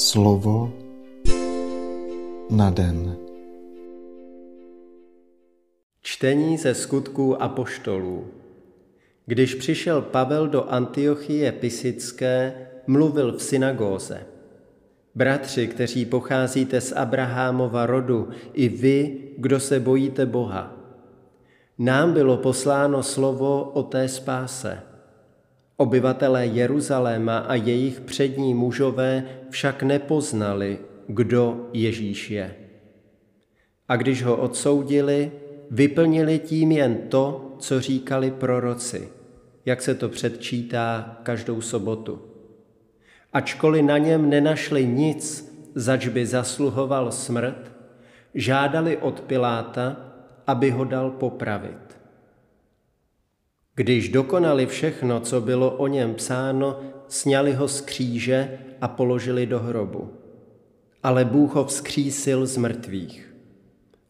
Slovo 0.00 0.72
na 2.50 2.70
den. 2.70 3.16
Čtení 6.02 6.58
ze 6.58 6.74
skutků 6.74 7.42
apoštolů. 7.42 8.26
Když 9.26 9.54
přišel 9.54 10.02
Pavel 10.02 10.48
do 10.48 10.64
Antiochie 10.64 11.52
Pisické, 11.52 12.52
mluvil 12.86 13.32
v 13.32 13.42
synagóze. 13.42 14.26
Bratři, 15.14 15.66
kteří 15.66 16.04
pocházíte 16.04 16.80
z 16.80 16.92
Abrahámova 16.92 17.86
rodu, 17.86 18.28
i 18.52 18.68
vy, 18.68 19.18
kdo 19.38 19.60
se 19.60 19.80
bojíte 19.80 20.26
Boha. 20.26 20.76
Nám 21.78 22.12
bylo 22.12 22.36
posláno 22.36 23.02
slovo 23.02 23.70
o 23.74 23.82
té 23.82 24.08
spáse– 24.08 24.82
Obyvatelé 25.80 26.46
Jeruzaléma 26.46 27.38
a 27.38 27.54
jejich 27.54 28.00
přední 28.00 28.54
mužové 28.54 29.24
však 29.50 29.82
nepoznali, 29.82 30.78
kdo 31.06 31.70
Ježíš 31.72 32.30
je. 32.30 32.56
A 33.88 33.96
když 33.96 34.22
ho 34.22 34.36
odsoudili, 34.36 35.32
vyplnili 35.70 36.38
tím 36.38 36.72
jen 36.72 36.98
to, 37.08 37.56
co 37.58 37.80
říkali 37.80 38.30
proroci, 38.30 39.08
jak 39.64 39.82
se 39.82 39.94
to 39.94 40.08
předčítá 40.08 41.16
každou 41.22 41.60
sobotu. 41.60 42.22
Ačkoliv 43.32 43.84
na 43.84 43.98
něm 43.98 44.30
nenašli 44.30 44.86
nic, 44.86 45.52
zač 45.74 46.08
by 46.08 46.26
zasluhoval 46.26 47.12
smrt, 47.12 47.72
žádali 48.34 48.96
od 48.96 49.20
Piláta, 49.20 49.96
aby 50.46 50.70
ho 50.70 50.84
dal 50.84 51.10
popravit. 51.10 51.99
Když 53.80 54.08
dokonali 54.08 54.66
všechno, 54.66 55.20
co 55.20 55.40
bylo 55.40 55.70
o 55.70 55.86
něm 55.86 56.14
psáno, 56.14 56.80
sněli 57.08 57.52
ho 57.52 57.68
z 57.68 57.80
kříže 57.80 58.58
a 58.80 58.88
položili 58.88 59.46
do 59.46 59.58
hrobu. 59.58 60.08
Ale 61.02 61.24
Bůh 61.24 61.54
ho 61.54 61.64
vzkřísil 61.64 62.46
z 62.46 62.56
mrtvých. 62.56 63.34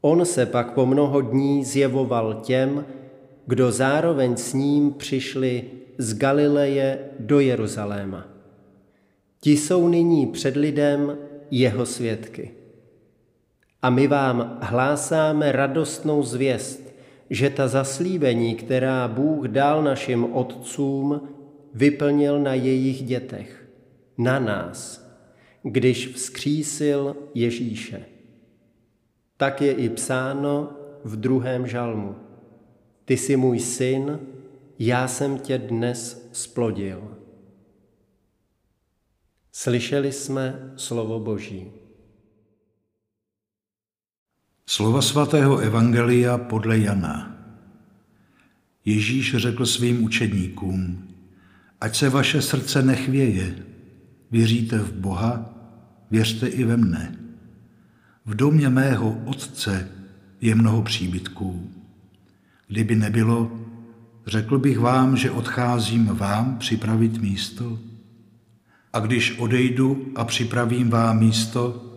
On 0.00 0.24
se 0.24 0.46
pak 0.46 0.72
po 0.72 0.86
mnoho 0.86 1.20
dní 1.20 1.64
zjevoval 1.64 2.34
těm, 2.34 2.84
kdo 3.46 3.72
zároveň 3.72 4.36
s 4.36 4.54
ním 4.54 4.92
přišli 4.92 5.64
z 5.98 6.18
Galileje 6.18 6.98
do 7.18 7.40
Jeruzaléma. 7.40 8.26
Ti 9.40 9.56
jsou 9.56 9.88
nyní 9.88 10.26
před 10.26 10.56
lidem 10.56 11.18
jeho 11.50 11.86
svědky. 11.86 12.50
A 13.82 13.90
my 13.90 14.06
vám 14.06 14.58
hlásáme 14.62 15.52
radostnou 15.52 16.22
zvěst, 16.22 16.89
že 17.30 17.50
ta 17.50 17.68
zaslíbení, 17.68 18.54
která 18.54 19.08
Bůh 19.08 19.46
dal 19.46 19.82
našim 19.82 20.24
otcům, 20.34 21.28
vyplnil 21.74 22.40
na 22.40 22.54
jejich 22.54 23.02
dětech, 23.02 23.68
na 24.18 24.38
nás, 24.38 25.08
když 25.62 26.08
vzkřísil 26.08 27.16
Ježíše. 27.34 28.04
Tak 29.36 29.62
je 29.62 29.72
i 29.72 29.88
psáno 29.88 30.72
v 31.04 31.16
druhém 31.16 31.66
žalmu. 31.66 32.14
Ty 33.04 33.16
jsi 33.16 33.36
můj 33.36 33.58
syn, 33.58 34.18
já 34.78 35.08
jsem 35.08 35.38
tě 35.38 35.58
dnes 35.58 36.28
splodil. 36.32 37.16
Slyšeli 39.52 40.12
jsme 40.12 40.72
slovo 40.76 41.20
Boží. 41.20 41.79
Slova 44.70 45.02
svatého 45.02 45.58
Evangelia 45.58 46.38
podle 46.38 46.78
Jana. 46.78 47.34
Ježíš 48.84 49.34
řekl 49.36 49.66
svým 49.66 50.04
učedníkům, 50.04 51.08
ať 51.80 51.96
se 51.96 52.08
vaše 52.08 52.42
srdce 52.42 52.82
nechvěje, 52.82 53.54
věříte 54.30 54.78
v 54.78 54.92
Boha, 54.92 55.50
věřte 56.10 56.46
i 56.46 56.64
ve 56.64 56.76
mne. 56.76 57.18
V 58.26 58.34
domě 58.34 58.68
mého 58.68 59.18
otce 59.24 59.88
je 60.40 60.54
mnoho 60.54 60.82
příbytků. 60.82 61.70
Kdyby 62.68 62.96
nebylo, 62.96 63.50
řekl 64.26 64.58
bych 64.58 64.78
vám, 64.78 65.16
že 65.16 65.30
odcházím 65.30 66.06
vám 66.06 66.58
připravit 66.58 67.18
místo. 67.18 67.78
A 68.92 69.00
když 69.00 69.38
odejdu 69.38 70.12
a 70.14 70.24
připravím 70.24 70.90
vám 70.90 71.18
místo, 71.18 71.89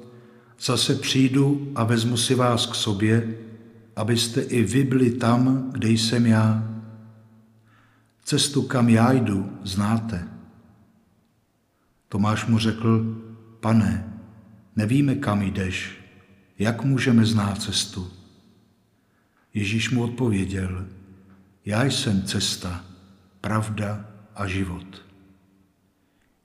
Zase 0.59 0.95
přijdu 0.95 1.71
a 1.75 1.83
vezmu 1.83 2.17
si 2.17 2.35
vás 2.35 2.65
k 2.65 2.75
sobě, 2.75 3.37
abyste 3.95 4.41
i 4.41 4.63
vy 4.63 4.83
byli 4.83 5.11
tam, 5.11 5.69
kde 5.71 5.89
jsem 5.89 6.25
já. 6.25 6.69
Cestu, 8.23 8.61
kam 8.61 8.89
já 8.89 9.11
jdu, 9.11 9.57
znáte. 9.63 10.27
Tomáš 12.09 12.45
mu 12.45 12.59
řekl, 12.59 13.21
pane, 13.59 14.13
nevíme, 14.75 15.15
kam 15.15 15.41
jdeš, 15.41 15.97
jak 16.59 16.83
můžeme 16.83 17.25
znát 17.25 17.61
cestu? 17.61 18.11
Ježíš 19.53 19.89
mu 19.89 20.03
odpověděl, 20.03 20.87
já 21.65 21.83
jsem 21.85 22.23
cesta, 22.23 22.85
pravda 23.41 24.05
a 24.35 24.47
život. 24.47 25.05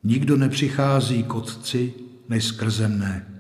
Nikdo 0.03 0.37
nepřichází 0.37 1.23
k 1.23 1.35
Otci 1.35 1.95
než 2.29 2.45
skrze 2.45 2.89
mne. 2.89 3.38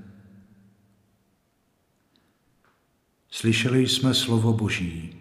Slyšeli 3.31 3.87
jsme 3.87 4.15
slovo 4.15 4.53
Boží. 4.53 5.15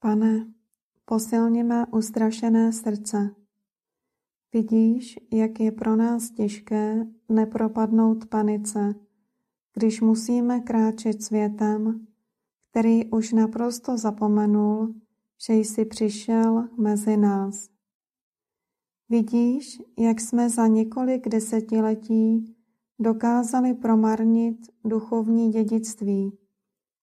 Pane, 0.00 0.46
posilni 1.04 1.62
mé 1.62 1.86
ustrašené 1.86 2.72
srdce. 2.72 3.34
Vidíš, 4.52 5.18
jak 5.32 5.60
je 5.60 5.72
pro 5.72 5.96
nás 5.96 6.30
těžké 6.30 7.06
nepropadnout 7.28 8.26
panice, 8.26 8.94
když 9.74 10.00
musíme 10.00 10.60
kráčet 10.60 11.22
světem, 11.22 12.06
který 12.70 13.10
už 13.10 13.32
naprosto 13.32 13.98
zapomenul, 13.98 14.94
že 15.46 15.54
jsi 15.54 15.84
přišel 15.84 16.68
mezi 16.78 17.16
nás. 17.16 17.68
Vidíš, 19.08 19.78
jak 19.98 20.20
jsme 20.20 20.50
za 20.50 20.66
několik 20.66 21.28
desetiletí 21.28 22.56
dokázali 22.98 23.74
promarnit 23.74 24.56
duchovní 24.84 25.50
dědictví, 25.52 26.38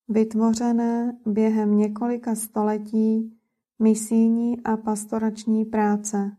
vytvořené 0.08 1.20
během 1.26 1.78
několika 1.78 2.36
století 2.36 3.40
misijní 3.80 4.64
a 4.64 4.78
pastorační 4.78 5.66
práce. 5.66 6.38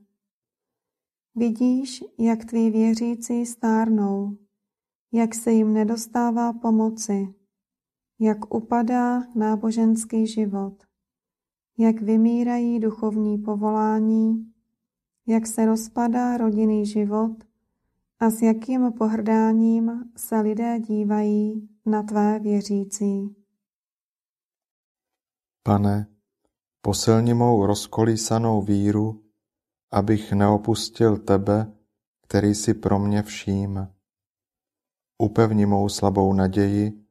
Vidíš, 1.35 2.05
jak 2.19 2.45
tví 2.45 2.71
věřící 2.71 3.47
stárnou, 3.47 4.37
jak 5.13 5.35
se 5.35 5.53
jim 5.53 5.73
nedostává 5.73 6.53
pomoci, 6.53 7.35
jak 8.21 8.55
upadá 8.55 9.23
náboženský 9.35 10.27
život 10.27 10.88
jak 11.79 12.03
vymírají 12.03 12.81
duchovní 12.81 13.39
povolání, 13.39 14.53
jak 15.27 15.47
se 15.47 15.67
rozpadá 15.67 16.37
rodinný 16.37 16.87
život 16.87 17.33
a 18.21 18.31
s 18.31 18.43
jakým 18.43 18.93
pohrdáním 18.93 20.05
se 20.17 20.41
lidé 20.41 20.81
dívají 20.81 21.69
na 21.87 22.03
tvé 22.03 22.39
věřící. 22.39 23.37
Pane, 25.63 26.07
posilni 26.83 27.35
mou 27.35 27.67
rozkolísanou 27.67 28.63
víru, 28.63 29.23
abych 29.91 30.33
neopustil 30.33 31.17
tebe, 31.17 31.73
který 32.23 32.55
si 32.55 32.75
pro 32.75 32.99
mě 32.99 33.23
vším. 33.23 33.89
Upevni 35.19 35.67
mou 35.67 35.89
slabou 35.89 36.33
naději, 36.33 37.05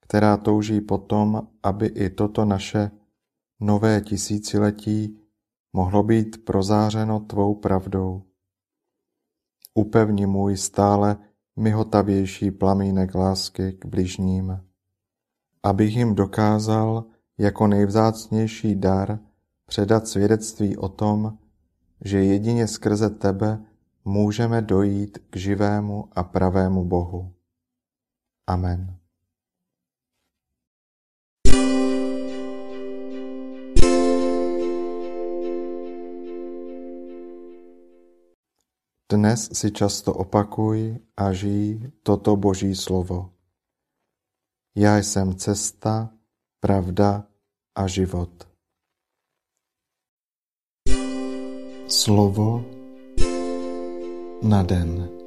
která 0.00 0.36
touží 0.36 0.80
potom, 0.80 1.48
aby 1.62 1.86
i 1.86 2.10
toto 2.10 2.44
naše 2.44 2.90
nové 3.64 4.00
tisíciletí 4.00 5.18
mohlo 5.72 6.02
být 6.02 6.44
prozářeno 6.44 7.20
tvou 7.20 7.54
pravdou. 7.54 8.22
Upevni 9.74 10.26
můj 10.26 10.56
stále 10.56 11.16
myhotavější 11.56 12.50
plamínek 12.50 13.14
lásky 13.14 13.72
k 13.72 13.86
bližním, 13.86 14.60
abych 15.62 15.96
jim 15.96 16.14
dokázal 16.14 17.04
jako 17.38 17.66
nejvzácnější 17.66 18.74
dar 18.74 19.18
předat 19.66 20.08
svědectví 20.08 20.76
o 20.76 20.88
tom, 20.88 21.38
že 22.04 22.24
jedině 22.24 22.68
skrze 22.68 23.10
tebe 23.10 23.64
můžeme 24.04 24.62
dojít 24.62 25.18
k 25.30 25.36
živému 25.36 26.08
a 26.12 26.22
pravému 26.22 26.84
Bohu. 26.84 27.32
Amen. 28.46 29.03
Dnes 39.14 39.46
si 39.54 39.70
často 39.70 40.10
opakuj 40.10 40.98
a 41.14 41.30
žij 41.30 42.02
toto 42.02 42.34
Boží 42.34 42.74
slovo. 42.74 43.30
Já 44.74 44.98
jsem 44.98 45.38
cesta, 45.38 46.10
pravda 46.60 47.22
a 47.78 47.86
život. 47.86 48.48
Slovo 51.86 52.64
na 54.42 54.62
den. 54.62 55.23